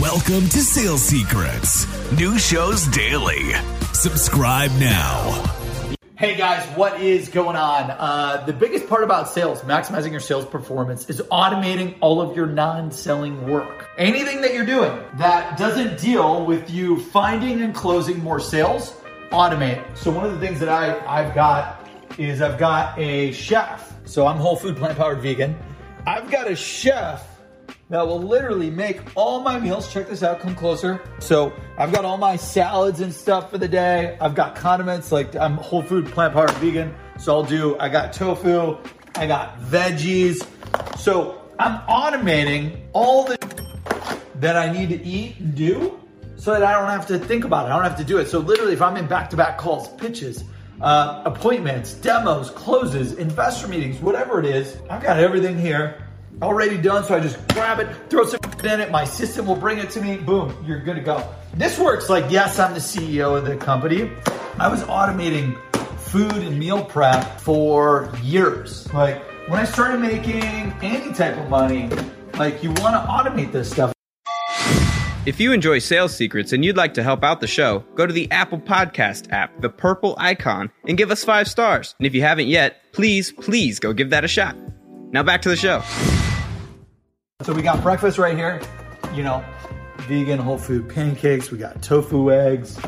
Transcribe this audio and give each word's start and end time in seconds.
Welcome 0.00 0.48
to 0.48 0.60
Sales 0.62 1.02
Secrets. 1.02 1.86
New 2.12 2.38
shows 2.38 2.86
daily. 2.86 3.52
Subscribe 3.92 4.70
now. 4.78 5.44
Hey 6.16 6.38
guys, 6.38 6.66
what 6.74 7.02
is 7.02 7.28
going 7.28 7.54
on? 7.54 7.90
Uh, 7.90 8.42
the 8.46 8.52
biggest 8.54 8.88
part 8.88 9.04
about 9.04 9.28
sales, 9.28 9.60
maximizing 9.60 10.10
your 10.10 10.20
sales 10.20 10.46
performance, 10.46 11.10
is 11.10 11.20
automating 11.30 11.98
all 12.00 12.22
of 12.22 12.34
your 12.34 12.46
non 12.46 12.90
selling 12.90 13.46
work. 13.46 13.90
Anything 13.98 14.40
that 14.40 14.54
you're 14.54 14.64
doing 14.64 14.98
that 15.18 15.58
doesn't 15.58 16.00
deal 16.00 16.46
with 16.46 16.70
you 16.70 16.98
finding 16.98 17.60
and 17.60 17.74
closing 17.74 18.20
more 18.20 18.40
sales, 18.40 18.94
automate. 19.32 19.84
So, 19.98 20.10
one 20.10 20.24
of 20.24 20.32
the 20.32 20.40
things 20.40 20.60
that 20.60 20.70
I, 20.70 20.98
I've 21.06 21.34
got 21.34 21.86
is 22.16 22.40
I've 22.40 22.58
got 22.58 22.98
a 22.98 23.32
chef. 23.32 23.94
So, 24.06 24.26
I'm 24.26 24.38
whole 24.38 24.56
food, 24.56 24.78
plant 24.78 24.96
powered 24.96 25.20
vegan. 25.20 25.58
I've 26.06 26.30
got 26.30 26.50
a 26.50 26.56
chef 26.56 27.29
that 27.90 28.06
will 28.06 28.22
literally 28.22 28.70
make 28.70 29.00
all 29.16 29.40
my 29.40 29.58
meals. 29.58 29.92
Check 29.92 30.08
this 30.08 30.22
out, 30.22 30.40
come 30.40 30.54
closer. 30.54 31.02
So 31.18 31.52
I've 31.76 31.92
got 31.92 32.04
all 32.04 32.16
my 32.16 32.36
salads 32.36 33.00
and 33.00 33.12
stuff 33.12 33.50
for 33.50 33.58
the 33.58 33.68
day. 33.68 34.16
I've 34.20 34.34
got 34.34 34.54
condiments, 34.54 35.12
like 35.12 35.34
I'm 35.36 35.56
whole 35.56 35.82
food, 35.82 36.06
plant 36.06 36.32
powered 36.32 36.52
vegan. 36.52 36.94
So 37.18 37.34
I'll 37.34 37.42
do, 37.42 37.76
I 37.78 37.88
got 37.88 38.12
tofu, 38.12 38.78
I 39.16 39.26
got 39.26 39.60
veggies. 39.60 40.46
So 40.98 41.42
I'm 41.58 41.80
automating 41.88 42.80
all 42.92 43.24
the 43.24 43.36
that 44.36 44.56
I 44.56 44.72
need 44.72 44.88
to 44.88 45.04
eat 45.04 45.38
and 45.38 45.54
do 45.54 46.00
so 46.36 46.52
that 46.52 46.62
I 46.62 46.72
don't 46.72 46.88
have 46.88 47.06
to 47.08 47.18
think 47.18 47.44
about 47.44 47.66
it. 47.66 47.72
I 47.72 47.74
don't 47.74 47.84
have 47.84 47.98
to 47.98 48.04
do 48.04 48.16
it. 48.18 48.28
So 48.28 48.38
literally, 48.38 48.72
if 48.72 48.80
I'm 48.80 48.96
in 48.96 49.06
back 49.06 49.28
to 49.30 49.36
back 49.36 49.58
calls, 49.58 49.88
pitches, 49.88 50.44
uh, 50.80 51.22
appointments, 51.26 51.92
demos, 51.94 52.50
closes, 52.50 53.12
investor 53.14 53.68
meetings, 53.68 54.00
whatever 54.00 54.40
it 54.40 54.46
is, 54.46 54.78
I've 54.88 55.02
got 55.02 55.18
everything 55.18 55.58
here 55.58 56.06
already 56.42 56.78
done. 56.78 57.04
So 57.04 57.14
I 57.14 57.20
just 57.20 57.36
grab 57.48 57.80
it, 57.80 57.88
throw 58.08 58.24
some 58.24 58.40
in 58.64 58.80
it. 58.80 58.90
My 58.90 59.04
system 59.04 59.46
will 59.46 59.56
bring 59.56 59.78
it 59.78 59.90
to 59.90 60.00
me. 60.00 60.16
Boom, 60.16 60.54
you're 60.66 60.80
good 60.80 60.96
to 60.96 61.02
go. 61.02 61.26
This 61.54 61.78
works 61.78 62.08
like, 62.08 62.30
yes, 62.30 62.58
I'm 62.58 62.74
the 62.74 62.80
CEO 62.80 63.36
of 63.36 63.44
the 63.44 63.56
company. 63.56 64.10
I 64.58 64.68
was 64.68 64.82
automating 64.84 65.58
food 65.98 66.32
and 66.32 66.58
meal 66.58 66.84
prep 66.84 67.40
for 67.40 68.12
years. 68.22 68.92
Like 68.92 69.22
when 69.48 69.58
I 69.58 69.64
started 69.64 70.00
making 70.00 70.42
any 70.82 71.12
type 71.12 71.36
of 71.36 71.48
money, 71.48 71.88
like 72.38 72.62
you 72.62 72.70
want 72.74 72.94
to 72.94 73.08
automate 73.08 73.52
this 73.52 73.70
stuff. 73.70 73.92
If 75.26 75.38
you 75.38 75.52
enjoy 75.52 75.80
sales 75.80 76.16
secrets 76.16 76.52
and 76.52 76.64
you'd 76.64 76.78
like 76.78 76.94
to 76.94 77.02
help 77.02 77.22
out 77.22 77.40
the 77.40 77.46
show, 77.46 77.80
go 77.94 78.06
to 78.06 78.12
the 78.12 78.30
Apple 78.30 78.58
Podcast 78.58 79.30
app, 79.30 79.60
the 79.60 79.68
purple 79.68 80.14
icon, 80.18 80.70
and 80.88 80.96
give 80.96 81.10
us 81.10 81.22
five 81.24 81.46
stars. 81.46 81.94
And 81.98 82.06
if 82.06 82.14
you 82.14 82.22
haven't 82.22 82.46
yet, 82.46 82.76
please, 82.92 83.30
please 83.30 83.78
go 83.78 83.92
give 83.92 84.10
that 84.10 84.24
a 84.24 84.28
shot. 84.28 84.56
Now 85.12 85.24
back 85.24 85.42
to 85.42 85.48
the 85.48 85.56
show. 85.56 85.82
So 87.42 87.52
we 87.52 87.62
got 87.62 87.82
breakfast 87.82 88.16
right 88.16 88.36
here, 88.36 88.60
you 89.12 89.24
know, 89.24 89.44
vegan 90.02 90.38
whole 90.38 90.56
food 90.56 90.88
pancakes. 90.88 91.50
We 91.50 91.58
got 91.58 91.82
tofu 91.82 92.30
eggs. 92.30 92.78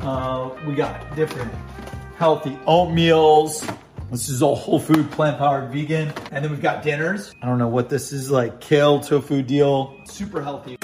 Uh, 0.00 0.56
we 0.68 0.76
got 0.76 1.16
different 1.16 1.52
healthy 2.16 2.56
oatmeals. 2.68 3.68
This 4.12 4.28
is 4.28 4.40
all 4.40 4.54
whole 4.54 4.78
food, 4.78 5.10
plant 5.10 5.38
powered 5.38 5.72
vegan. 5.72 6.12
And 6.30 6.44
then 6.44 6.52
we've 6.52 6.62
got 6.62 6.84
dinners. 6.84 7.34
I 7.42 7.46
don't 7.46 7.58
know 7.58 7.66
what 7.66 7.88
this 7.88 8.12
is 8.12 8.30
like 8.30 8.60
kale 8.60 9.00
tofu 9.00 9.42
deal. 9.42 9.96
Super 10.04 10.40
healthy, 10.40 10.78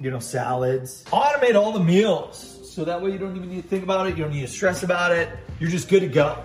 you 0.00 0.10
know, 0.10 0.18
salads. 0.18 1.04
Automate 1.12 1.54
all 1.54 1.70
the 1.70 1.78
meals. 1.78 2.72
So 2.74 2.84
that 2.84 3.00
way 3.00 3.12
you 3.12 3.18
don't 3.18 3.36
even 3.36 3.50
need 3.50 3.62
to 3.62 3.68
think 3.68 3.84
about 3.84 4.08
it. 4.08 4.16
You 4.16 4.24
don't 4.24 4.32
need 4.32 4.40
to 4.40 4.48
stress 4.48 4.82
about 4.82 5.12
it. 5.12 5.28
You're 5.60 5.70
just 5.70 5.88
good 5.88 6.00
to 6.00 6.08
go. 6.08 6.42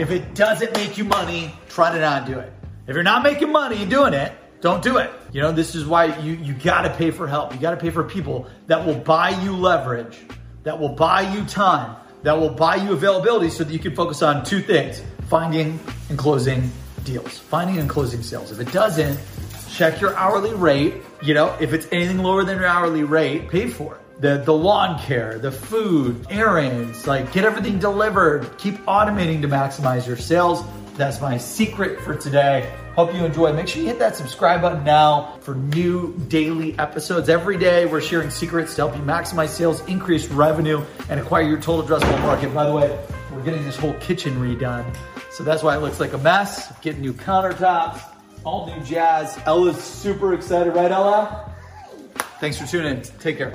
If 0.00 0.10
it 0.10 0.34
doesn't 0.34 0.72
make 0.74 0.98
you 0.98 1.04
money, 1.04 1.54
try 1.68 1.92
to 1.92 2.00
not 2.00 2.26
do 2.26 2.36
it. 2.36 2.52
If 2.86 2.94
you're 2.94 3.02
not 3.02 3.22
making 3.22 3.52
money 3.52 3.84
doing 3.84 4.14
it, 4.14 4.32
don't 4.60 4.82
do 4.82 4.98
it. 4.98 5.10
You 5.32 5.40
know, 5.40 5.52
this 5.52 5.74
is 5.74 5.86
why 5.86 6.18
you, 6.18 6.34
you 6.34 6.54
gotta 6.54 6.90
pay 6.90 7.10
for 7.10 7.26
help. 7.26 7.54
You 7.54 7.60
gotta 7.60 7.76
pay 7.76 7.90
for 7.90 8.04
people 8.04 8.46
that 8.66 8.84
will 8.84 8.96
buy 8.96 9.30
you 9.30 9.56
leverage, 9.56 10.18
that 10.64 10.78
will 10.78 10.90
buy 10.90 11.22
you 11.32 11.44
time, 11.46 11.96
that 12.22 12.38
will 12.38 12.50
buy 12.50 12.76
you 12.76 12.92
availability 12.92 13.50
so 13.50 13.64
that 13.64 13.72
you 13.72 13.78
can 13.78 13.94
focus 13.94 14.22
on 14.22 14.44
two 14.44 14.60
things 14.60 15.02
finding 15.28 15.78
and 16.08 16.18
closing 16.18 16.70
deals, 17.04 17.38
finding 17.38 17.78
and 17.78 17.88
closing 17.88 18.22
sales. 18.22 18.50
If 18.50 18.60
it 18.60 18.72
doesn't, 18.72 19.18
check 19.72 20.00
your 20.00 20.14
hourly 20.16 20.52
rate. 20.54 20.94
You 21.22 21.34
know, 21.34 21.56
if 21.60 21.72
it's 21.72 21.86
anything 21.92 22.18
lower 22.18 22.44
than 22.44 22.58
your 22.58 22.66
hourly 22.66 23.04
rate, 23.04 23.48
pay 23.48 23.68
for 23.68 23.94
it. 23.94 24.00
The, 24.20 24.36
the 24.36 24.52
lawn 24.52 25.00
care, 25.00 25.38
the 25.38 25.50
food, 25.50 26.26
errands, 26.28 27.06
like 27.06 27.32
get 27.32 27.44
everything 27.44 27.78
delivered. 27.78 28.58
Keep 28.58 28.74
automating 28.84 29.40
to 29.40 29.48
maximize 29.48 30.06
your 30.06 30.18
sales. 30.18 30.62
That's 31.00 31.18
my 31.18 31.38
secret 31.38 31.98
for 32.02 32.14
today. 32.14 32.70
Hope 32.94 33.14
you 33.14 33.24
enjoy. 33.24 33.54
Make 33.54 33.68
sure 33.68 33.80
you 33.80 33.88
hit 33.88 33.98
that 34.00 34.16
subscribe 34.16 34.60
button 34.60 34.84
now 34.84 35.38
for 35.40 35.54
new 35.54 36.14
daily 36.28 36.78
episodes. 36.78 37.30
Every 37.30 37.56
day, 37.56 37.86
we're 37.86 38.02
sharing 38.02 38.28
secrets 38.28 38.74
to 38.74 38.82
help 38.82 38.94
you 38.94 39.02
maximize 39.02 39.48
sales, 39.48 39.80
increase 39.86 40.28
revenue, 40.28 40.84
and 41.08 41.18
acquire 41.18 41.44
your 41.44 41.58
total 41.58 41.82
addressable 41.84 42.20
market. 42.20 42.52
By 42.52 42.66
the 42.66 42.72
way, 42.72 43.02
we're 43.32 43.42
getting 43.42 43.64
this 43.64 43.78
whole 43.78 43.94
kitchen 43.94 44.34
redone. 44.34 44.94
So 45.30 45.42
that's 45.42 45.62
why 45.62 45.74
it 45.74 45.80
looks 45.80 46.00
like 46.00 46.12
a 46.12 46.18
mess. 46.18 46.70
Getting 46.82 47.00
new 47.00 47.14
countertops, 47.14 48.02
all 48.44 48.66
new 48.66 48.84
jazz. 48.84 49.38
Ella's 49.46 49.82
super 49.82 50.34
excited, 50.34 50.74
right, 50.74 50.92
Ella? 50.92 51.50
Thanks 52.40 52.58
for 52.58 52.66
tuning 52.66 52.98
in. 52.98 53.02
Take 53.20 53.38
care. 53.38 53.54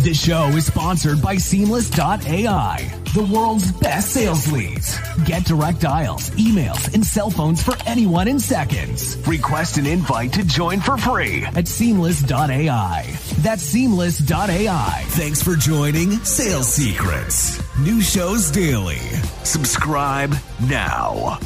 This 0.00 0.24
show 0.24 0.46
is 0.50 0.64
sponsored 0.64 1.20
by 1.20 1.36
Seamless.ai, 1.36 2.94
the 3.14 3.30
world's 3.34 3.72
best 3.72 4.12
sales 4.12 4.50
leads. 4.52 4.96
Get 5.24 5.44
direct 5.44 5.80
dials, 5.80 6.30
emails, 6.30 6.94
and 6.94 7.04
cell 7.04 7.30
phones 7.30 7.62
for 7.62 7.74
anyone 7.84 8.28
in 8.28 8.38
seconds. 8.38 9.16
Request 9.26 9.76
an 9.76 9.86
invite 9.86 10.32
to 10.34 10.44
join 10.44 10.80
for 10.80 10.96
free 10.96 11.42
at 11.44 11.66
Seamless.ai. 11.66 13.18
That's 13.38 13.62
Seamless.ai. 13.62 15.04
Thanks 15.08 15.42
for 15.42 15.56
joining 15.56 16.12
Sales 16.24 16.68
Secrets. 16.68 17.60
New 17.80 18.00
shows 18.00 18.52
daily. 18.52 19.00
Subscribe 19.42 20.32
now. 20.60 21.40